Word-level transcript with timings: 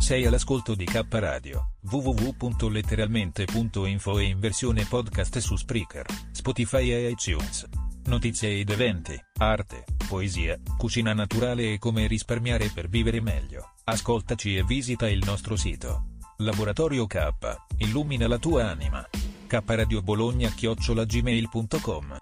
Sei 0.00 0.26
all'ascolto 0.26 0.74
di 0.74 0.84
K 0.84 1.06
Radio, 1.08 1.74
www.letteralmente.info 1.82 4.18
e 4.18 4.24
in 4.24 4.40
versione 4.40 4.84
podcast 4.84 5.38
su 5.38 5.54
Spreaker, 5.54 6.06
Spotify 6.32 6.90
e 6.90 7.10
iTunes. 7.10 7.68
Notizie 8.06 8.58
ed 8.58 8.70
eventi, 8.70 9.16
arte, 9.38 9.84
poesia, 10.08 10.58
cucina 10.76 11.14
naturale 11.14 11.74
e 11.74 11.78
come 11.78 12.08
risparmiare 12.08 12.72
per 12.74 12.88
vivere 12.88 13.20
meglio. 13.20 13.74
Ascoltaci 13.84 14.56
e 14.56 14.64
visita 14.64 15.08
il 15.08 15.22
nostro 15.24 15.54
sito. 15.54 16.11
Laboratorio 16.44 17.06
K, 17.06 17.32
illumina 17.78 18.26
la 18.26 18.38
tua 18.38 18.68
anima. 18.68 19.06
K 19.46 19.62
Radio 19.66 20.02
Bologna 20.02 20.48
chiocciolagmail.com 20.50 22.16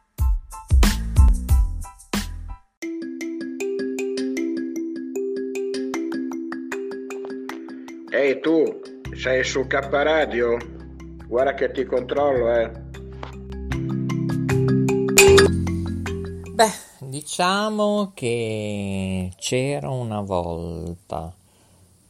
Ehi 8.12 8.40
tu, 8.40 8.80
sei 9.14 9.44
su 9.44 9.66
K 9.66 9.74
Radio? 9.90 10.56
Guarda 11.26 11.54
che 11.54 11.70
ti 11.70 11.84
controllo, 11.84 12.52
eh. 12.52 12.70
Beh, 16.52 16.72
diciamo 16.98 18.12
che 18.14 19.32
c'era 19.38 19.88
una 19.88 20.20
volta. 20.20 21.32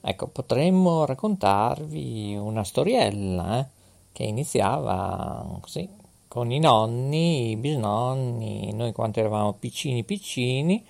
Ecco, 0.00 0.28
potremmo 0.28 1.04
raccontarvi 1.04 2.36
una 2.36 2.64
storiella 2.64 3.60
eh, 3.60 3.66
che 4.12 4.22
iniziava 4.22 5.58
così, 5.60 5.88
con 6.28 6.50
i 6.50 6.58
nonni, 6.58 7.50
i 7.50 7.56
bisnonni, 7.56 8.72
noi 8.72 8.92
quando 8.92 9.20
eravamo 9.20 9.52
piccini 9.54 10.04
piccini, 10.04 10.84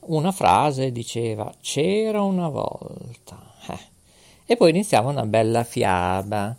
una 0.00 0.32
frase 0.32 0.92
diceva 0.92 1.52
c'era 1.60 2.22
una 2.22 2.48
volta. 2.48 3.38
Eh 3.68 3.98
e 4.50 4.56
poi 4.56 4.70
iniziava 4.70 5.10
una 5.10 5.26
bella 5.26 5.62
fiaba. 5.62 6.56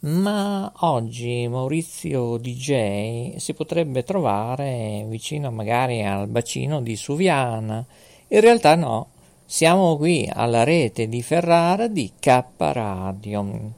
Ma 0.00 0.72
oggi 0.78 1.46
Maurizio 1.46 2.36
DJ 2.36 3.36
si 3.36 3.54
potrebbe 3.54 4.02
trovare 4.02 5.04
vicino 5.06 5.52
magari 5.52 6.02
al 6.04 6.26
bacino 6.26 6.82
di 6.82 6.96
Suviana. 6.96 7.86
In 8.26 8.40
realtà 8.40 8.74
no, 8.74 9.10
siamo 9.52 9.98
qui 9.98 10.26
alla 10.32 10.64
rete 10.64 11.10
di 11.10 11.20
Ferrara 11.20 11.86
di 11.86 12.10
K 12.18 12.42
Radio. 12.56 13.72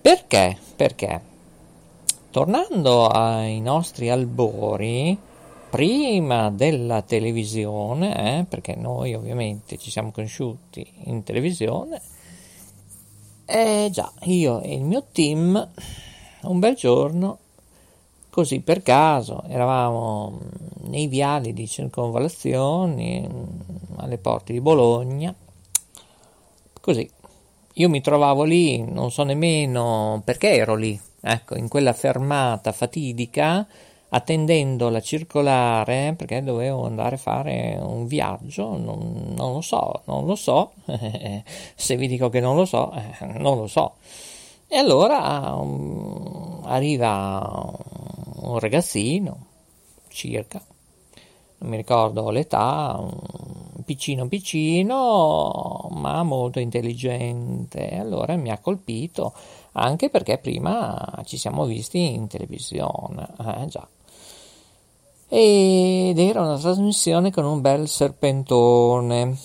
Perché? 0.00 0.58
Perché? 0.74 1.20
Tornando 2.32 3.06
ai 3.06 3.60
nostri 3.60 4.10
albori, 4.10 5.16
prima 5.70 6.50
della 6.50 7.02
televisione, 7.02 8.40
eh, 8.40 8.44
perché 8.46 8.74
noi 8.74 9.14
ovviamente 9.14 9.78
ci 9.78 9.92
siamo 9.92 10.10
conosciuti 10.10 10.84
in 11.04 11.22
televisione, 11.22 12.02
eh 13.46 13.90
già, 13.92 14.12
io 14.22 14.60
e 14.60 14.74
il 14.74 14.82
mio 14.82 15.04
team, 15.12 15.68
un 16.42 16.58
bel 16.58 16.74
giorno, 16.74 17.38
così 18.34 18.62
per 18.62 18.82
caso, 18.82 19.44
eravamo 19.46 20.40
nei 20.86 21.06
viali 21.06 21.52
di 21.52 21.68
circonvallazione 21.68 23.30
alle 23.98 24.18
porte 24.18 24.52
di 24.52 24.60
Bologna, 24.60 25.32
così. 26.80 27.08
Io 27.74 27.88
mi 27.88 28.00
trovavo 28.00 28.42
lì, 28.42 28.82
non 28.82 29.12
so 29.12 29.22
nemmeno 29.22 30.20
perché 30.24 30.56
ero 30.56 30.74
lì, 30.74 31.00
ecco, 31.20 31.54
in 31.54 31.68
quella 31.68 31.92
fermata 31.92 32.72
fatidica 32.72 33.64
attendendo 34.08 34.88
la 34.88 35.00
circolare 35.00 36.14
perché 36.16 36.42
dovevo 36.42 36.86
andare 36.86 37.14
a 37.14 37.18
fare 37.18 37.78
un 37.80 38.08
viaggio, 38.08 38.76
non, 38.76 39.32
non 39.36 39.52
lo 39.52 39.60
so, 39.60 40.02
non 40.06 40.26
lo 40.26 40.34
so, 40.34 40.72
se 41.76 41.96
vi 41.96 42.08
dico 42.08 42.30
che 42.30 42.40
non 42.40 42.56
lo 42.56 42.64
so, 42.64 42.92
eh, 42.94 43.26
non 43.38 43.58
lo 43.58 43.68
so. 43.68 43.94
E 44.66 44.76
allora 44.76 45.54
um, 45.54 46.62
arriva 46.64 48.02
un 48.44 48.58
ragazzino, 48.58 49.46
circa, 50.08 50.62
non 51.58 51.70
mi 51.70 51.76
ricordo 51.76 52.30
l'età, 52.30 52.96
un 52.98 53.82
piccino 53.84 54.28
piccino, 54.28 55.88
ma 55.92 56.22
molto 56.22 56.60
intelligente. 56.60 57.88
Allora 57.96 58.36
mi 58.36 58.50
ha 58.50 58.58
colpito, 58.58 59.32
anche 59.72 60.10
perché 60.10 60.38
prima 60.38 61.22
ci 61.24 61.36
siamo 61.36 61.64
visti 61.64 62.12
in 62.12 62.26
televisione, 62.26 63.28
eh 63.38 63.66
già 63.66 63.88
ed 65.36 66.18
era 66.18 66.42
una 66.42 66.58
trasmissione 66.58 67.32
con 67.32 67.44
un 67.44 67.60
bel 67.60 67.88
serpentone. 67.88 69.36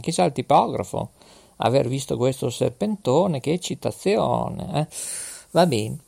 Chissà 0.00 0.24
il 0.24 0.32
tipografo 0.32 1.10
aver 1.58 1.86
visto 1.86 2.16
questo 2.16 2.50
serpentone, 2.50 3.38
che 3.38 3.52
eccitazione. 3.52 4.80
Eh? 4.80 4.86
Va 5.52 5.66
bene. 5.66 5.98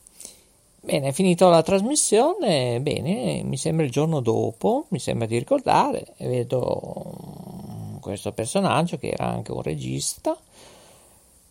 Bene, 0.85 1.13
finito 1.13 1.49
la 1.49 1.63
trasmissione, 1.63 2.79
bene, 2.79 3.43
mi 3.43 3.57
sembra 3.57 3.87
il 3.87 3.91
giorno 3.91 4.21
dopo, 4.21 4.85
mi 4.91 4.99
sembra 4.99 5.27
di 5.27 5.39
ricordare, 5.39 6.09
vedo 6.19 7.97
questo 8.03 8.33
personaggio 8.33 8.99
che 8.99 9.09
era 9.09 9.25
anche 9.25 9.51
un 9.51 9.63
regista 9.63 10.37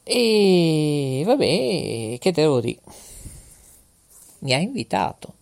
e 0.04 1.24
vabbè, 1.26 2.20
che 2.20 2.32
devo 2.32 2.60
dire? 2.60 2.78
Mi 4.40 4.54
ha 4.54 4.60
invitato 4.60 5.34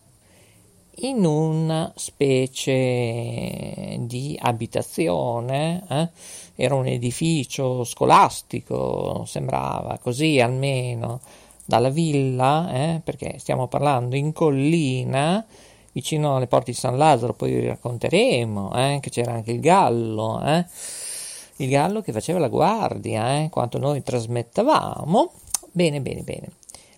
in 1.00 1.26
una 1.26 1.92
specie 1.94 3.98
di 4.00 4.38
abitazione, 4.40 5.84
eh? 5.86 6.08
era 6.54 6.76
un 6.76 6.86
edificio 6.86 7.84
scolastico, 7.84 9.26
sembrava 9.26 9.98
così 9.98 10.40
almeno 10.40 11.20
dalla 11.64 11.90
villa, 11.90 12.70
eh? 12.72 13.00
perché 13.02 13.38
stiamo 13.38 13.68
parlando 13.68 14.16
in 14.16 14.32
collina, 14.32 15.44
vicino 15.92 16.36
alle 16.36 16.46
porte 16.46 16.72
di 16.72 16.76
San 16.76 16.96
Lazzaro, 16.96 17.34
poi 17.34 17.52
vi 17.52 17.66
racconteremo 17.66 18.74
eh? 18.74 18.98
che 19.00 19.10
c'era 19.10 19.32
anche 19.32 19.52
il 19.52 19.60
gallo, 19.60 20.42
eh? 20.44 20.64
il 21.56 21.68
gallo 21.68 22.00
che 22.00 22.12
faceva 22.12 22.38
la 22.38 22.48
guardia, 22.48 23.40
eh? 23.40 23.48
quanto 23.50 23.78
noi 23.78 24.02
trasmettavamo. 24.02 25.32
Bene, 25.70 26.00
bene, 26.00 26.22
bene. 26.22 26.48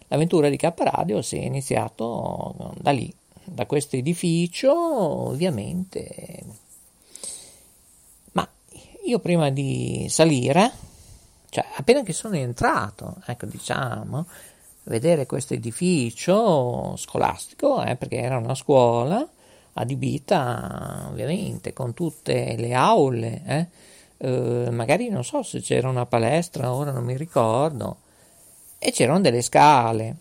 L'avventura 0.08 0.48
di 0.48 0.56
K 0.56 0.72
Radio 0.76 1.22
si 1.22 1.36
è 1.36 1.42
iniziato 1.42 2.72
da 2.78 2.90
lì, 2.90 3.12
da 3.44 3.66
questo 3.66 3.96
edificio, 3.96 4.72
ovviamente. 5.28 6.42
Ma 8.32 8.48
io 9.06 9.18
prima 9.18 9.50
di 9.50 10.06
salire, 10.08 10.70
cioè 11.50 11.64
appena 11.76 12.02
che 12.02 12.12
sono 12.12 12.36
entrato, 12.36 13.16
ecco 13.26 13.46
diciamo, 13.46 14.26
vedere 14.84 15.26
questo 15.26 15.54
edificio 15.54 16.94
scolastico, 16.96 17.82
eh, 17.82 17.96
perché 17.96 18.18
era 18.18 18.38
una 18.38 18.54
scuola 18.54 19.26
adibita 19.74 21.08
ovviamente 21.10 21.72
con 21.72 21.94
tutte 21.94 22.54
le 22.56 22.74
aule, 22.74 23.42
eh, 23.46 23.66
eh, 24.18 24.70
magari 24.70 25.08
non 25.08 25.24
so 25.24 25.42
se 25.42 25.60
c'era 25.60 25.88
una 25.88 26.06
palestra, 26.06 26.72
ora 26.72 26.92
non 26.92 27.04
mi 27.04 27.16
ricordo, 27.16 27.98
e 28.78 28.92
c'erano 28.92 29.20
delle 29.20 29.42
scale. 29.42 30.16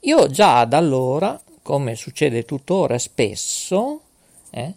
Io 0.00 0.28
già 0.28 0.64
da 0.64 0.78
allora 0.78 1.40
come 1.62 1.94
succede 1.94 2.44
tuttora 2.44 2.98
spesso, 2.98 4.00
eh, 4.50 4.74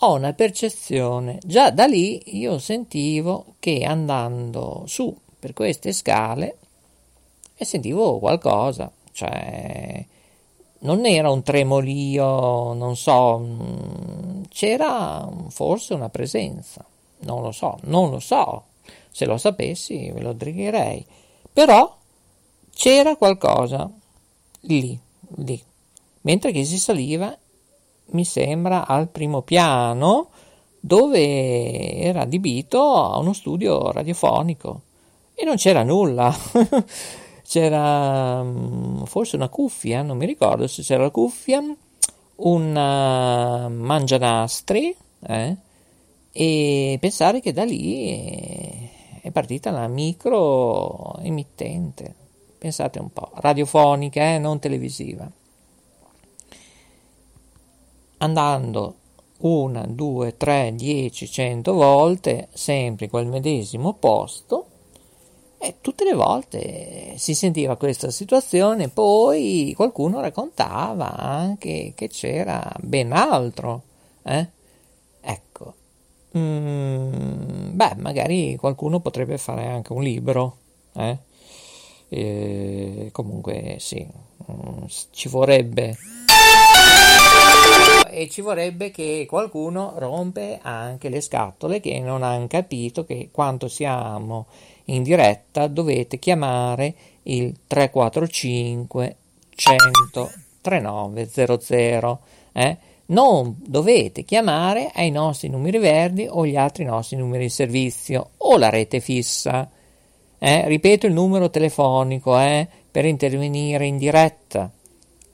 ho 0.00 0.14
una 0.14 0.34
percezione, 0.34 1.38
già 1.44 1.70
da 1.70 1.86
lì 1.86 2.36
io 2.38 2.58
sentivo 2.58 3.54
che 3.58 3.84
andando 3.84 4.82
su 4.86 5.16
per 5.38 5.54
queste 5.54 5.92
scale 5.92 6.58
e 7.56 7.64
sentivo 7.64 8.18
qualcosa, 8.18 8.90
cioè 9.12 10.04
non 10.80 11.06
era 11.06 11.30
un 11.30 11.42
tremolio, 11.42 12.72
non 12.74 12.96
so, 12.96 13.38
mm, 13.38 14.42
c'era 14.48 15.28
forse 15.48 15.94
una 15.94 16.08
presenza, 16.10 16.84
non 17.20 17.42
lo 17.42 17.52
so, 17.52 17.78
non 17.84 18.10
lo 18.10 18.20
so, 18.20 18.64
se 19.10 19.24
lo 19.24 19.38
sapessi 19.38 20.10
ve 20.10 20.20
lo 20.20 20.32
direi, 20.32 21.04
però 21.52 21.96
c'era 22.74 23.16
qualcosa 23.16 23.90
lì, 24.60 24.98
lì. 25.36 25.62
Mentre 26.22 26.52
che 26.52 26.64
si 26.64 26.78
saliva, 26.78 27.36
mi 28.10 28.24
sembra, 28.24 28.86
al 28.86 29.08
primo 29.08 29.42
piano 29.42 30.28
dove 30.78 31.96
era 31.96 32.22
adibito 32.22 32.80
a 32.94 33.18
uno 33.18 33.32
studio 33.32 33.90
radiofonico. 33.90 34.82
E 35.34 35.44
non 35.44 35.56
c'era 35.56 35.82
nulla. 35.82 36.34
c'era 37.46 38.42
mm, 38.42 39.04
forse 39.04 39.36
una 39.36 39.48
cuffia, 39.48 40.02
non 40.02 40.16
mi 40.16 40.26
ricordo 40.26 40.66
se 40.66 40.82
c'era 40.82 41.04
la 41.04 41.10
cuffia, 41.10 41.62
un 42.36 42.72
mangianastri 42.72 44.94
eh, 45.26 45.56
e 46.32 46.98
pensare 47.00 47.40
che 47.40 47.52
da 47.52 47.64
lì 47.64 48.90
è 49.22 49.30
partita 49.30 49.70
la 49.70 49.88
micro 49.88 51.18
emittente 51.22 52.24
pensate 52.58 52.98
un 52.98 53.12
po', 53.12 53.30
radiofonica, 53.34 54.34
eh, 54.34 54.38
non 54.38 54.58
televisiva. 54.58 55.30
Andando 58.18 58.94
una, 59.38 59.84
due, 59.86 60.36
tre, 60.36 60.72
dieci, 60.74 61.30
cento 61.30 61.74
volte, 61.74 62.48
sempre 62.52 63.04
in 63.04 63.10
quel 63.10 63.26
medesimo 63.26 63.92
posto, 63.92 64.66
e 65.66 65.74
tutte 65.80 66.04
le 66.04 66.14
volte 66.14 67.14
si 67.16 67.34
sentiva 67.34 67.76
questa 67.76 68.10
situazione, 68.10 68.88
poi 68.88 69.72
qualcuno 69.74 70.20
raccontava 70.20 71.16
anche 71.16 71.92
che 71.96 72.08
c'era 72.08 72.72
ben 72.80 73.12
altro. 73.12 73.82
Eh? 74.22 74.46
Ecco, 75.20 75.74
mm, 76.38 77.74
beh, 77.74 77.94
magari 77.96 78.54
qualcuno 78.56 79.00
potrebbe 79.00 79.38
fare 79.38 79.66
anche 79.66 79.92
un 79.92 80.02
libro. 80.02 80.56
Eh? 80.94 81.18
E 82.08 83.08
comunque 83.10 83.76
sì, 83.80 84.06
mm, 84.50 84.84
ci 85.10 85.28
vorrebbe 85.28 85.96
e 88.16 88.30
ci 88.30 88.40
vorrebbe 88.40 88.90
che 88.90 89.26
qualcuno 89.28 89.92
rompe 89.96 90.58
anche 90.62 91.10
le 91.10 91.20
scatole 91.20 91.80
che 91.80 92.00
non 92.00 92.22
hanno 92.22 92.46
capito 92.46 93.04
che 93.04 93.28
quanto 93.30 93.68
siamo 93.68 94.46
in 94.86 95.02
diretta 95.02 95.66
dovete 95.66 96.18
chiamare 96.18 96.94
il 97.24 97.54
345 97.66 99.16
100 99.54 100.32
3900 100.60 102.20
eh? 102.52 102.76
non 103.06 103.56
dovete 103.58 104.24
chiamare 104.24 104.90
ai 104.94 105.10
nostri 105.10 105.48
numeri 105.48 105.78
verdi 105.78 106.26
o 106.28 106.44
gli 106.46 106.56
altri 106.56 106.84
nostri 106.84 107.16
numeri 107.16 107.44
di 107.44 107.50
servizio 107.50 108.30
o 108.38 108.56
la 108.58 108.68
rete 108.68 109.00
fissa 109.00 109.68
eh? 110.38 110.66
ripeto 110.66 111.06
il 111.06 111.12
numero 111.12 111.50
telefonico 111.50 112.38
eh? 112.38 112.68
per 112.90 113.04
intervenire 113.04 113.86
in 113.86 113.98
diretta 113.98 114.70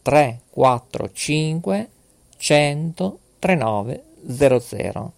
345 0.02 1.88
100 2.37 3.19
3900 3.38 5.12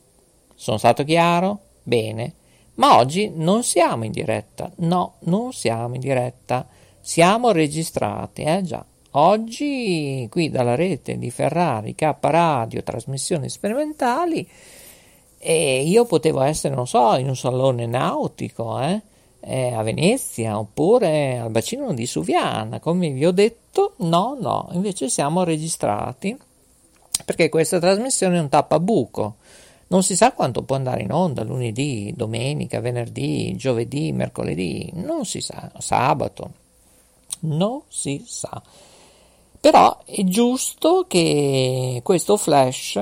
sono 0.55 0.79
stato 0.79 1.05
chiaro? 1.05 1.59
bene 1.83 2.35
ma 2.75 2.97
oggi 2.99 3.31
non 3.35 3.63
siamo 3.63 4.05
in 4.05 4.13
diretta, 4.13 4.71
no, 4.77 5.15
non 5.21 5.53
siamo 5.53 5.95
in 5.95 6.01
diretta, 6.01 6.67
siamo 7.01 7.53
registrati, 7.53 8.43
eh 8.43 8.63
già. 8.63 8.85
Oggi 9.17 10.27
qui 10.29 10.51
dalla 10.51 10.75
rete 10.75 11.19
di 11.19 11.31
Ferrari 11.31 11.95
K 11.95 12.17
Radio 12.21 12.83
trasmissioni 12.83 13.49
sperimentali 13.49 14.49
e 15.39 15.83
io 15.83 16.05
potevo 16.05 16.41
essere, 16.41 16.75
non 16.75 16.89
so, 16.89 17.15
in 17.17 17.29
un 17.29 17.37
salone 17.37 17.87
nautico, 17.87 18.81
eh, 18.81 19.03
eh, 19.41 19.73
a 19.73 19.83
Venezia 19.83 20.59
oppure 20.59 21.39
al 21.39 21.51
bacino 21.51 21.93
di 21.93 22.07
Suviana, 22.07 22.81
come 22.81 23.11
vi 23.11 23.25
ho 23.25 23.31
detto, 23.31 23.93
no, 23.99 24.37
no, 24.41 24.71
invece 24.73 25.09
siamo 25.09 25.45
registrati 25.45 26.37
perché 27.25 27.49
questa 27.49 27.79
trasmissione 27.79 28.39
è 28.39 28.41
un 28.41 28.49
tappabuco 28.49 29.37
non 29.95 30.03
si 30.03 30.17
sa 30.17 30.33
quanto 30.33 30.63
può 30.65 30.75
andare 30.75 31.03
in 31.03 31.13
onda 31.13 31.45
lunedì, 31.45 32.13
domenica, 32.17 32.81
venerdì, 32.81 33.55
giovedì, 33.55 34.11
mercoledì, 34.11 34.91
non 34.95 35.25
si 35.25 35.41
sa, 35.41 35.71
sabato, 35.79 36.51
non 37.43 37.81
si 37.87 38.25
sa. 38.27 38.61
Però 39.61 40.01
è 40.05 40.25
giusto 40.25 41.05
che 41.07 42.01
questo 42.03 42.37
flash 42.37 42.99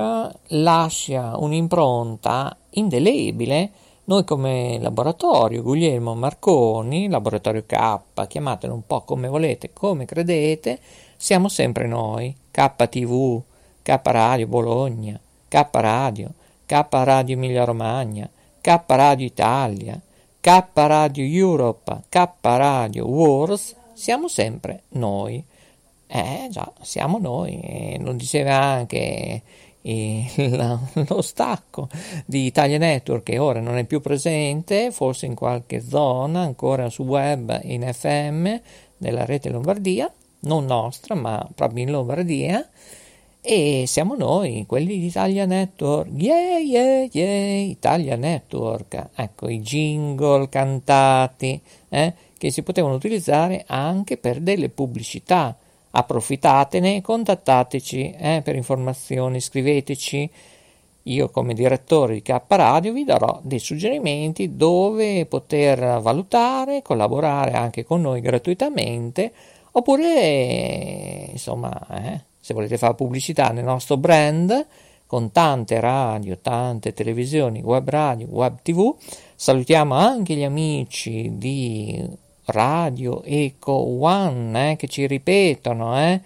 lascia 0.49 1.35
un'impronta 1.35 2.55
indelebile. 2.73 3.71
Noi 4.03 4.23
come 4.23 4.77
laboratorio 4.79 5.63
Guglielmo 5.63 6.13
Marconi, 6.13 7.09
laboratorio 7.09 7.63
K, 7.65 8.27
chiamatelo 8.27 8.71
un 8.71 8.85
po' 8.85 9.01
come 9.01 9.27
volete, 9.29 9.73
come 9.73 10.05
credete, 10.05 10.79
siamo 11.17 11.49
sempre 11.49 11.87
noi, 11.87 12.35
KTV, 12.51 13.41
K 13.81 13.99
Radio 14.03 14.45
Bologna, 14.45 15.19
K 15.47 15.67
Radio, 15.71 16.33
K 16.65 16.87
Radio 16.89 17.35
Emilia 17.35 17.63
Romagna, 17.63 18.29
K 18.61 18.83
Radio 18.87 19.25
Italia, 19.25 20.01
K 20.39 20.63
Radio 20.73 21.23
Europe, 21.25 22.03
K 22.09 22.29
Radio 22.41 23.07
Wars, 23.07 23.75
siamo 23.93 24.27
sempre 24.27 24.83
noi. 24.89 25.43
Eh 26.07 26.47
già, 26.51 26.71
siamo 26.81 27.17
noi, 27.17 27.97
lo 27.99 28.13
diceva 28.13 28.55
anche 28.55 29.41
il, 29.81 30.79
lo 31.07 31.21
stacco 31.21 31.89
di 32.25 32.45
Italia 32.45 32.77
Network 32.77 33.23
che 33.23 33.37
ora 33.37 33.59
non 33.59 33.77
è 33.77 33.85
più 33.85 34.01
presente, 34.01 34.91
forse 34.91 35.25
in 35.25 35.35
qualche 35.35 35.81
zona 35.81 36.41
ancora 36.41 36.89
su 36.89 37.03
web 37.03 37.59
in 37.63 37.89
FM 37.91 38.55
nella 38.97 39.25
rete 39.25 39.49
Lombardia, 39.49 40.11
non 40.41 40.65
nostra 40.65 41.15
ma 41.15 41.47
proprio 41.53 41.83
in 41.83 41.91
Lombardia 41.91 42.67
e 43.45 43.83
siamo 43.87 44.15
noi, 44.15 44.63
quelli 44.65 44.99
di 44.99 45.07
Italia 45.07 45.45
Network. 45.45 46.09
Yeah, 46.15 46.59
yeah, 46.59 47.09
yeah, 47.11 47.65
Italia 47.65 48.15
Network. 48.15 49.09
Ecco 49.13 49.49
i 49.49 49.59
jingle 49.59 50.47
cantati 50.47 51.59
eh, 51.89 52.13
che 52.37 52.51
si 52.51 52.63
potevano 52.63 52.95
utilizzare 52.95 53.65
anche 53.67 54.15
per 54.15 54.39
delle 54.39 54.69
pubblicità. 54.69 55.57
Approfittatene, 55.91 57.01
contattateci 57.01 58.15
eh, 58.17 58.41
per 58.45 58.55
informazioni, 58.55 59.41
scriveteci. 59.41 60.29
Io 61.03 61.29
come 61.29 61.53
direttore 61.53 62.13
di 62.13 62.21
K 62.21 62.39
Radio 62.47 62.93
vi 62.93 63.03
darò 63.03 63.41
dei 63.43 63.59
suggerimenti 63.59 64.55
dove 64.55 65.25
poter 65.25 65.99
valutare, 65.99 66.81
collaborare 66.81 67.51
anche 67.51 67.83
con 67.83 67.99
noi 67.99 68.21
gratuitamente 68.21 69.33
oppure 69.71 71.27
insomma 71.29 71.71
eh, 71.89 72.31
se 72.43 72.53
volete 72.53 72.77
fare 72.77 72.93
pubblicità 72.93 73.51
nel 73.51 73.63
nostro 73.63 73.95
brand 73.95 74.67
con 75.07 75.31
tante 75.31 75.79
radio, 75.79 76.37
tante 76.39 76.91
televisioni, 76.91 77.61
web 77.61 77.87
radio, 77.87 78.27
web 78.27 78.57
tv. 78.61 78.93
Salutiamo 79.33 79.93
anche 79.93 80.35
gli 80.35 80.43
amici 80.43 81.37
di 81.37 82.05
Radio 82.47 83.23
Eco 83.23 83.71
One 83.71 84.71
eh, 84.71 84.75
che 84.75 84.89
ci 84.89 85.07
ripetono 85.07 85.97
eh, 85.97 86.19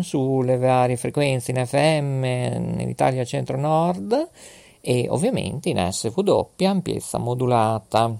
sulle 0.00 0.58
varie 0.58 0.98
frequenze 0.98 1.52
in 1.52 1.64
FM 1.64 2.20
nell'Italia 2.76 3.24
centro-nord 3.24 4.28
e 4.82 5.06
ovviamente 5.08 5.70
in 5.70 5.88
SW 5.90 6.48
ampiezza 6.66 7.16
modulata. 7.16 8.14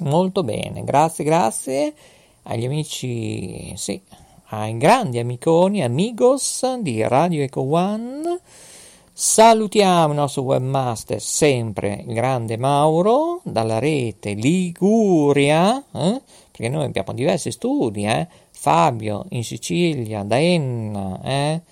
Molto 0.00 0.42
bene, 0.42 0.82
grazie, 0.82 1.22
grazie 1.22 1.94
agli 2.42 2.64
amici, 2.64 3.72
sì, 3.76 4.02
grandi 4.76 5.18
amiconi, 5.18 5.82
amigos 5.82 6.76
di 6.80 7.02
Radio 7.08 7.42
Eco 7.42 7.62
One. 7.62 8.38
Salutiamo 9.10 10.12
il 10.12 10.18
nostro 10.18 10.42
webmaster, 10.42 11.22
sempre 11.22 12.04
il 12.06 12.12
grande 12.12 12.58
Mauro, 12.58 13.40
dalla 13.44 13.78
rete 13.78 14.34
Liguria, 14.34 15.82
eh? 15.92 16.20
perché 16.50 16.68
noi 16.68 16.84
abbiamo 16.84 17.14
diversi 17.14 17.50
studi, 17.50 18.04
eh? 18.04 18.28
Fabio 18.50 19.24
in 19.30 19.42
Sicilia, 19.42 20.22
da 20.22 20.38
Enna, 20.38 21.18
eh? 21.22 21.62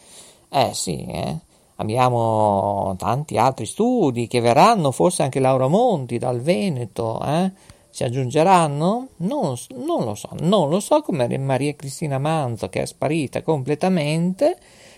eh 0.49 0.71
sì, 0.73 1.05
eh? 1.05 1.37
abbiamo 1.77 2.95
tanti 2.97 3.37
altri 3.37 3.67
studi 3.67 4.27
che 4.27 4.41
verranno, 4.41 4.91
forse 4.91 5.23
anche 5.23 5.39
Laura 5.39 5.69
Monti 5.69 6.17
dal 6.17 6.41
Veneto, 6.41 7.21
eh? 7.23 7.53
Si 7.91 8.05
aggiungeranno? 8.05 9.09
Non, 9.17 9.57
non, 9.77 10.05
lo 10.05 10.15
so, 10.15 10.31
non 10.41 10.69
lo 10.69 10.81
so 10.81 11.03
come 11.03 11.37
Maria 11.39 11.75
Cristina 11.75 12.19
Manzo 12.19 12.69
che 12.69 12.83
è 12.83 12.87
sparita 12.87 13.43
completamente, 13.43 14.57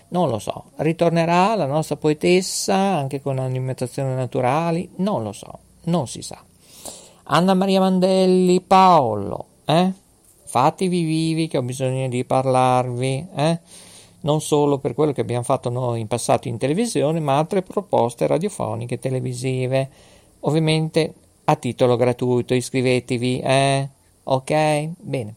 non 0.09 0.29
lo 0.29 0.39
so. 0.39 0.65
Ritornerà 0.77 1.55
la 1.55 1.65
nostra 1.65 1.95
poetessa 1.95 2.75
anche 2.75 3.21
con 3.21 3.39
alimentazioni 3.39 4.13
naturali? 4.13 4.89
Non 4.97 5.23
lo 5.23 5.31
so, 5.31 5.59
non 5.85 6.07
si 6.07 6.21
sa. 6.21 6.41
Anna 7.23 7.53
Maria 7.53 7.79
Mandelli, 7.79 8.61
Paolo, 8.61 9.45
eh? 9.65 9.91
Fatevi 10.43 11.01
vivi 11.01 11.47
che 11.47 11.57
ho 11.57 11.63
bisogno 11.63 12.07
di 12.09 12.23
parlarvi, 12.25 13.27
eh? 13.35 13.59
non 14.23 14.41
solo 14.41 14.77
per 14.77 14.93
quello 14.93 15.11
che 15.11 15.21
abbiamo 15.21 15.43
fatto 15.43 15.69
noi 15.69 16.01
in 16.01 16.07
passato 16.07 16.47
in 16.47 16.57
televisione, 16.57 17.19
ma 17.19 17.37
altre 17.37 17.61
proposte 17.61 18.27
radiofoniche 18.27 18.99
televisive. 18.99 19.89
Ovviamente 20.41 21.13
a 21.45 21.55
titolo 21.55 21.95
gratuito, 21.95 22.53
iscrivetevi, 22.53 23.39
eh? 23.39 23.89
Ok? 24.23 24.89
Bene. 24.99 25.35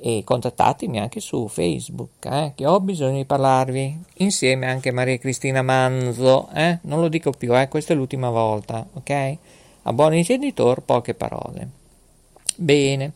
E 0.00 0.22
contattatemi 0.24 1.00
anche 1.00 1.20
su 1.20 1.48
Facebook, 1.48 2.24
eh? 2.26 2.52
che 2.54 2.66
ho 2.66 2.80
bisogno 2.80 3.16
di 3.16 3.24
parlarvi, 3.24 3.98
insieme 4.18 4.66
anche 4.66 4.90
a 4.90 4.92
Maria 4.92 5.18
Cristina 5.18 5.60
Manzo, 5.62 6.48
eh? 6.54 6.78
Non 6.82 7.00
lo 7.00 7.08
dico 7.08 7.32
più, 7.32 7.58
eh? 7.58 7.68
Questa 7.68 7.92
è 7.92 7.96
l'ultima 7.96 8.30
volta, 8.30 8.86
ok? 8.92 9.36
A 9.82 9.92
buon 9.92 10.14
intenditor, 10.14 10.82
poche 10.82 11.14
parole. 11.14 11.68
Bene. 12.54 13.12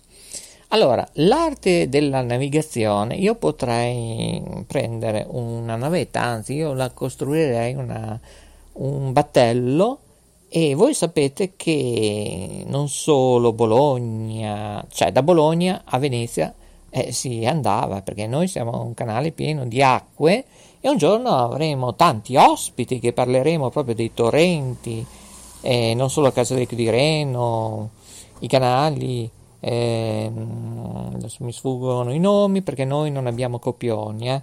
Allora, 0.69 1.07
l'arte 1.14 1.88
della 1.88 2.23
navigazione, 2.23 3.14
io 3.14 3.35
potrei 3.35 4.42
prendere 4.66 5.25
una 5.28 5.76
navetta, 5.76 6.23
anzi 6.23 6.54
io 6.54 6.73
la 6.73 6.90
costruirei 6.90 7.75
una, 7.75 8.19
un 8.75 9.12
battello 9.12 10.00
e 10.54 10.75
voi 10.75 10.92
sapete 10.92 11.54
che 11.56 12.62
non 12.66 12.90
solo 12.90 13.54
Bologna, 13.54 14.85
cioè 14.90 15.11
da 15.11 15.23
Bologna 15.23 15.80
a 15.82 15.99
Venezia 15.99 16.52
eh, 16.90 17.11
si 17.11 17.47
andava 17.47 18.02
perché 18.02 18.26
noi 18.26 18.49
siamo 18.49 18.82
un 18.85 18.92
canale 18.92 19.32
pieno 19.32 19.64
di 19.64 19.82
acque 19.82 20.44
e 20.78 20.90
un 20.90 20.99
giorno 20.99 21.30
avremo 21.30 21.94
tanti 21.94 22.37
ospiti 22.37 22.99
che 22.99 23.14
parleremo 23.14 23.71
proprio 23.71 23.94
dei 23.94 24.12
torrenti, 24.12 25.02
eh, 25.62 25.94
non 25.94 26.11
solo 26.11 26.26
a 26.26 26.32
Casalecchio 26.32 26.76
di 26.76 26.90
Reno, 26.90 27.88
i 28.40 28.47
canali, 28.47 29.30
eh, 29.59 30.30
adesso 31.14 31.44
mi 31.44 31.52
sfuggono 31.52 32.12
i 32.12 32.18
nomi 32.18 32.61
perché 32.61 32.85
noi 32.85 33.11
non 33.11 33.26
abbiamo 33.26 33.59
copioni, 33.59 34.28
eh? 34.28 34.42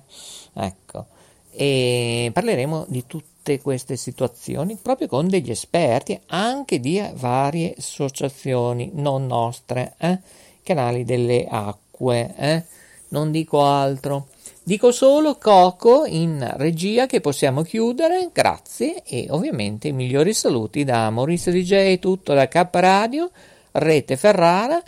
ecco, 0.55 1.05
e 1.51 2.31
parleremo 2.33 2.85
di 2.87 3.05
tutte 3.49 3.61
queste 3.61 3.95
situazioni 3.95 4.77
proprio 4.79 5.07
con 5.07 5.27
degli 5.27 5.49
esperti 5.49 6.19
anche 6.27 6.79
di 6.79 7.03
varie 7.15 7.73
associazioni 7.75 8.91
non 8.93 9.25
nostre, 9.25 9.95
eh? 9.97 10.19
canali 10.61 11.03
delle 11.03 11.47
acque, 11.49 12.33
eh? 12.37 12.63
non 13.09 13.31
dico 13.31 13.63
altro. 13.65 14.27
Dico 14.61 14.91
solo 14.91 15.37
Coco 15.37 16.05
in 16.05 16.47
regia 16.57 17.07
che 17.07 17.21
possiamo 17.21 17.63
chiudere, 17.63 18.29
grazie 18.31 19.01
e 19.03 19.25
ovviamente 19.31 19.87
i 19.87 19.93
migliori 19.93 20.33
saluti 20.33 20.83
da 20.83 21.09
Maurizio 21.09 21.51
DJ, 21.51 21.97
tutto 21.97 22.35
da 22.35 22.47
K 22.47 22.67
Radio, 22.71 23.31
Rete 23.71 24.15
Ferrara, 24.15 24.79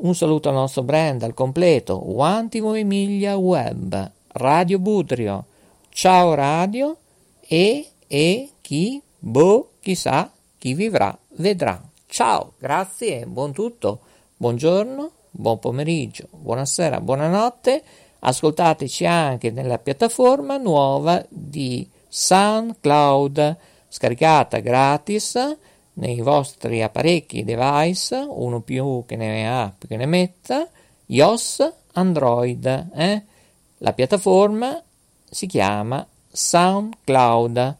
un 0.00 0.14
saluto 0.14 0.50
al 0.50 0.56
nostro 0.56 0.82
brand 0.82 1.22
al 1.22 1.32
completo, 1.32 2.02
Uantimo 2.12 2.74
Emilia 2.74 3.36
Web, 3.36 4.10
Radio 4.32 4.78
Budrio, 4.78 5.44
Ciao 5.88 6.34
Radio 6.34 6.98
e, 7.46 7.88
e 8.06 8.50
chi, 8.60 9.00
boh, 9.18 9.70
chissà, 9.80 10.32
chi 10.58 10.74
vivrà, 10.74 11.16
vedrà. 11.36 11.82
Ciao, 12.06 12.52
grazie, 12.58 13.26
buon 13.26 13.52
tutto, 13.52 14.00
buongiorno, 14.36 15.10
buon 15.30 15.58
pomeriggio, 15.58 16.28
buonasera, 16.30 17.00
buonanotte 17.00 17.82
Ascoltateci 18.28 19.06
anche 19.06 19.52
nella 19.52 19.78
piattaforma 19.78 20.56
nuova 20.56 21.24
di 21.28 21.88
SoundCloud, 22.08 23.56
scaricata 23.88 24.58
gratis 24.58 25.56
nei 25.94 26.20
vostri 26.22 26.82
apparecchi 26.82 27.44
device, 27.44 28.16
uno 28.28 28.60
più 28.60 29.04
che 29.06 29.14
ne 29.14 29.48
ha 29.48 29.72
più 29.76 29.86
che 29.86 29.96
ne 29.96 30.06
metta, 30.06 30.68
iOS, 31.06 31.72
Android. 31.92 32.88
Eh? 32.94 33.22
La 33.78 33.92
piattaforma 33.92 34.82
si 35.24 35.46
chiama 35.46 36.04
SoundCloud. 36.36 37.76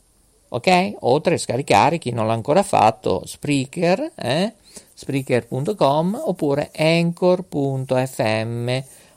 Ok? 0.49 0.95
Oltre 1.01 1.35
a 1.35 1.39
scaricare 1.39 1.99
chi 1.99 2.11
non 2.13 2.27
l'ha 2.27 2.33
ancora 2.33 2.63
fatto, 2.63 3.23
Spreaker, 3.27 4.13
eh? 4.15 4.55
Spreaker.com 4.95 6.23
oppure 6.25 6.71
Anchor.fm 6.75 8.25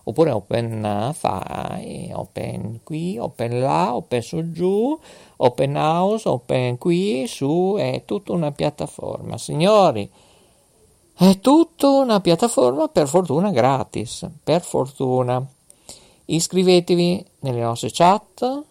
oppure 0.03 0.31
open 0.31 1.13
file, 1.13 2.13
open 2.13 2.79
qui, 2.83 3.17
open 3.17 3.59
là, 3.59 3.95
open 3.95 4.21
su 4.21 4.51
giù, 4.51 4.99
open 5.37 5.75
house, 5.77 6.27
open 6.27 6.77
qui, 6.77 7.25
su, 7.27 7.75
è 7.77 8.03
tutta 8.05 8.33
una 8.33 8.51
piattaforma. 8.51 9.37
Signori, 9.37 10.09
è 11.15 11.39
tutta 11.39 11.89
una 11.89 12.19
piattaforma 12.21 12.87
per 12.87 13.07
fortuna 13.07 13.51
gratis, 13.51 14.27
per 14.43 14.61
fortuna. 14.61 15.45
Iscrivetevi 16.25 17.25
nelle 17.39 17.61
nostre 17.61 17.89
chat, 17.91 18.63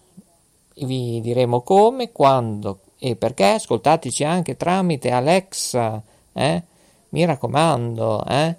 vi 0.85 1.20
diremo 1.20 1.62
come, 1.62 2.12
quando 2.12 2.80
e 2.99 3.14
perché, 3.14 3.44
ascoltateci 3.44 4.25
anche 4.25 4.56
tramite 4.56 5.11
Alexa, 5.11 6.02
eh? 6.32 6.62
mi 7.11 7.25
raccomando, 7.25 8.25
eh? 8.26 8.56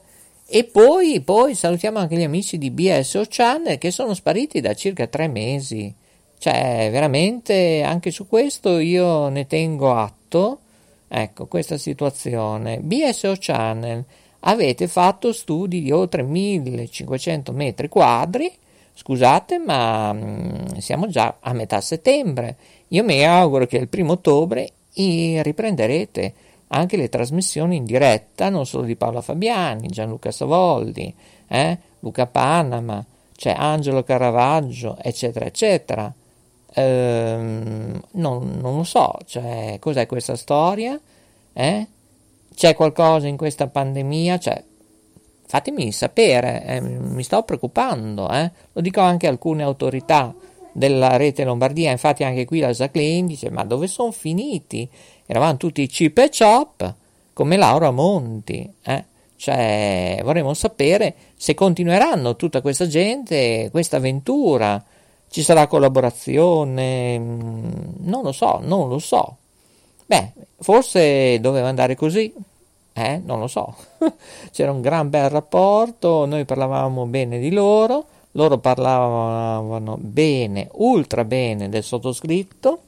E 0.51 0.63
poi, 0.63 1.21
poi 1.21 1.53
salutiamo 1.53 1.99
anche 1.99 2.15
gli 2.15 2.23
amici 2.23 2.57
di 2.57 2.71
BSO 2.71 3.25
Channel 3.27 3.77
che 3.77 3.91
sono 3.91 4.15
spariti 4.15 4.61
da 4.61 4.73
circa 4.73 5.05
tre 5.05 5.27
mesi. 5.27 5.93
Cioè, 6.39 6.89
veramente, 6.91 7.83
anche 7.83 8.09
su 8.09 8.27
questo 8.27 8.79
io 8.79 9.27
ne 9.27 9.45
tengo 9.45 9.93
atto. 9.93 10.59
Ecco, 11.07 11.45
questa 11.45 11.77
situazione. 11.77 12.79
BSO 12.79 13.35
Channel, 13.37 14.03
avete 14.39 14.87
fatto 14.87 15.33
studi 15.33 15.83
di 15.83 15.91
oltre 15.91 16.23
1500 16.23 17.51
metri 17.51 17.87
quadri. 17.87 18.51
Scusate, 18.99 19.59
ma 19.59 20.11
mm, 20.11 20.75
siamo 20.79 21.07
già 21.07 21.37
a 21.39 21.53
metà 21.53 21.79
settembre. 21.79 22.57
Io 22.89 23.05
mi 23.05 23.23
auguro 23.23 23.65
che 23.65 23.77
il 23.77 23.87
primo 23.87 24.11
ottobre 24.13 24.73
riprenderete 24.93 26.33
anche 26.67 26.97
le 26.97 27.07
trasmissioni 27.07 27.77
in 27.77 27.85
diretta, 27.85 28.49
non 28.49 28.65
solo 28.65 28.83
di 28.83 28.97
Paola 28.97 29.21
Fabiani, 29.21 29.87
Gianluca 29.87 30.31
Savoldi, 30.31 31.13
eh, 31.47 31.77
Luca 31.99 32.27
Panama, 32.27 33.03
c'è 33.37 33.55
Angelo 33.57 34.03
Caravaggio, 34.03 34.97
eccetera, 35.01 35.45
eccetera. 35.45 36.13
Ehm, 36.73 38.01
non, 38.11 38.57
non, 38.61 38.75
lo 38.75 38.83
so, 38.83 39.17
cioè, 39.25 39.77
cos'è 39.79 40.07
questa 40.07 40.35
storia? 40.35 40.99
Eh? 41.53 41.87
C'è 42.53 42.75
qualcosa 42.75 43.27
in 43.27 43.37
questa 43.37 43.67
pandemia? 43.67 44.37
Cioè, 44.39 44.61
fatemi 45.49 45.91
sapere, 45.91 46.63
eh, 46.63 46.79
mi 46.79 47.23
sto 47.23 47.41
preoccupando, 47.41 48.29
eh? 48.29 48.51
lo 48.71 48.81
dico 48.81 49.01
anche 49.01 49.25
a 49.25 49.31
alcune 49.31 49.63
autorità 49.63 50.31
della 50.71 51.17
rete 51.17 51.43
Lombardia, 51.43 51.89
infatti 51.89 52.23
anche 52.23 52.45
qui 52.45 52.59
la 52.59 52.69
Jacqueline 52.69 53.27
dice 53.27 53.49
ma 53.49 53.63
dove 53.63 53.87
sono 53.87 54.11
finiti? 54.11 54.87
eravamo 55.25 55.57
tutti 55.57 55.87
chip 55.87 56.19
e 56.19 56.29
chop 56.29 56.93
come 57.33 57.57
Laura 57.57 57.89
Monti, 57.89 58.71
eh? 58.83 59.05
cioè 59.37 60.19
vorremmo 60.23 60.53
sapere 60.53 61.15
se 61.35 61.55
continueranno 61.55 62.35
tutta 62.35 62.61
questa 62.61 62.85
gente, 62.85 63.69
questa 63.71 63.97
avventura, 63.97 64.83
ci 65.31 65.41
sarà 65.41 65.65
collaborazione, 65.65 67.17
mm, 67.17 67.69
non 68.01 68.21
lo 68.21 68.31
so, 68.31 68.59
non 68.61 68.87
lo 68.87 68.99
so. 68.99 69.37
Beh, 70.05 70.31
forse 70.59 71.39
doveva 71.39 71.69
andare 71.69 71.95
così, 71.95 72.31
eh? 72.99 73.21
Non 73.23 73.39
lo 73.39 73.47
so. 73.47 73.75
C'era 74.51 74.71
un 74.71 74.81
gran 74.81 75.09
bel 75.09 75.29
rapporto, 75.29 76.25
noi 76.25 76.45
parlavamo 76.45 77.05
bene 77.05 77.39
di 77.39 77.51
loro, 77.51 78.05
loro 78.31 78.57
parlavano 78.57 79.97
bene, 79.99 80.67
ultra 80.73 81.25
bene 81.25 81.69
del 81.69 81.83
sottoscritto, 81.83 82.81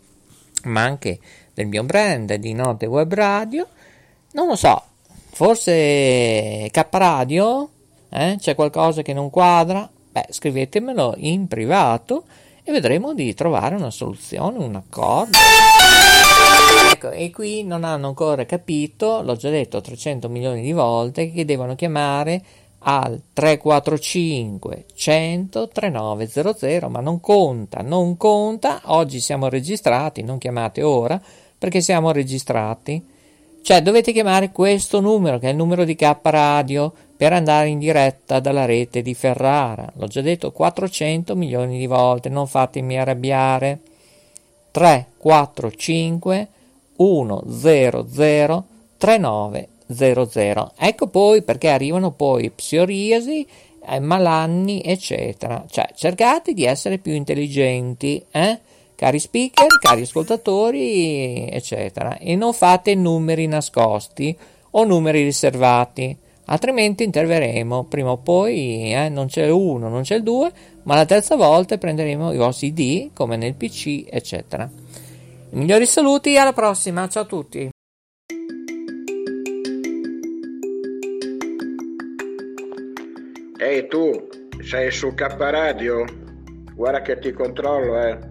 ma 0.65 0.81
anche 0.81 1.19
del 1.53 1.67
mio 1.67 1.83
brand 1.83 2.33
di 2.35 2.53
Note 2.53 2.85
Web 2.85 3.13
Radio. 3.13 3.67
Non 4.33 4.47
lo 4.47 4.55
so, 4.55 4.81
forse 5.31 6.69
K 6.71 6.87
Radio? 6.91 7.69
Eh? 8.09 8.35
C'è 8.39 8.55
qualcosa 8.55 9.01
che 9.01 9.13
non 9.13 9.29
quadra? 9.29 9.89
Beh, 10.11 10.27
scrivetemelo 10.29 11.13
in 11.17 11.47
privato 11.47 12.25
e 12.63 12.71
vedremo 12.71 13.13
di 13.13 13.33
trovare 13.33 13.75
una 13.75 13.91
soluzione, 13.91 14.57
un 14.57 14.75
accordo. 14.75 15.37
Ecco, 16.91 17.11
e 17.11 17.31
qui 17.31 17.63
non 17.63 17.83
hanno 17.83 18.07
ancora 18.07 18.45
capito, 18.45 19.21
l'ho 19.21 19.35
già 19.35 19.49
detto 19.49 19.81
300 19.81 20.29
milioni 20.29 20.61
di 20.61 20.71
volte, 20.71 21.31
che 21.31 21.45
devono 21.45 21.75
chiamare 21.75 22.43
al 22.83 23.21
345 23.33 24.85
100 24.93 25.67
3900, 25.67 26.89
ma 26.89 26.99
non 26.99 27.19
conta, 27.19 27.81
non 27.81 28.17
conta, 28.17 28.81
oggi 28.85 29.19
siamo 29.19 29.49
registrati, 29.49 30.23
non 30.23 30.37
chiamate 30.37 30.81
ora, 30.81 31.21
perché 31.57 31.81
siamo 31.81 32.11
registrati. 32.11 33.05
Cioè 33.63 33.81
dovete 33.83 34.11
chiamare 34.11 34.51
questo 34.51 34.99
numero, 34.99 35.37
che 35.37 35.47
è 35.47 35.51
il 35.51 35.55
numero 35.55 35.83
di 35.83 35.95
K 35.95 36.17
Radio, 36.23 36.93
per 37.21 37.33
andare 37.33 37.67
in 37.67 37.77
diretta 37.77 38.39
dalla 38.39 38.65
rete 38.65 39.03
di 39.03 39.13
Ferrara. 39.13 39.87
L'ho 39.97 40.07
già 40.07 40.21
detto 40.21 40.51
400 40.51 41.35
milioni 41.35 41.77
di 41.77 41.85
volte, 41.85 42.29
non 42.29 42.47
fatemi 42.47 42.97
arrabbiare. 42.97 43.79
3, 44.71 45.05
4, 45.17 45.71
5, 45.71 46.47
1, 46.95 47.43
0, 47.47 48.07
0, 48.11 48.65
3, 48.97 49.17
9, 49.19 49.67
0, 49.93 50.25
0. 50.27 50.71
Ecco 50.75 51.07
poi 51.09 51.43
perché 51.43 51.69
arrivano 51.69 52.09
poi 52.09 52.49
psoriasi, 52.49 53.45
eh, 53.87 53.99
malanni, 53.99 54.81
eccetera. 54.83 55.63
Cioè 55.69 55.89
cercate 55.93 56.53
di 56.53 56.65
essere 56.65 56.97
più 56.97 57.13
intelligenti, 57.13 58.25
eh? 58.31 58.59
cari 58.95 59.19
speaker, 59.19 59.67
cari 59.79 60.01
ascoltatori, 60.01 61.47
eccetera, 61.51 62.17
e 62.17 62.35
non 62.35 62.53
fate 62.53 62.95
numeri 62.95 63.45
nascosti 63.45 64.35
o 64.71 64.83
numeri 64.85 65.21
riservati, 65.21 66.17
altrimenti 66.51 67.03
interverremo 67.03 67.85
prima 67.85 68.11
o 68.11 68.17
poi, 68.17 68.93
eh, 68.93 69.09
non 69.09 69.27
c'è 69.27 69.49
uno, 69.49 69.87
non 69.87 70.01
c'è 70.01 70.15
il 70.15 70.23
due, 70.23 70.51
ma 70.83 70.95
la 70.95 71.05
terza 71.05 71.35
volta 71.35 71.77
prenderemo 71.77 72.33
i 72.33 72.37
vostri 72.37 72.73
ID 72.75 73.11
come 73.13 73.37
nel 73.37 73.55
PC, 73.55 74.05
eccetera. 74.09 74.69
I 75.53 75.55
migliori 75.55 75.85
saluti, 75.85 76.37
alla 76.37 76.53
prossima, 76.53 77.07
ciao 77.07 77.23
a 77.23 77.25
tutti. 77.25 77.69
Ehi 83.57 83.87
tu, 83.87 84.27
sei 84.61 84.91
su 84.91 85.13
K 85.13 85.21
Radio? 85.37 86.03
Guarda 86.75 87.01
che 87.01 87.19
ti 87.19 87.31
controllo, 87.31 87.99
eh. 87.99 88.30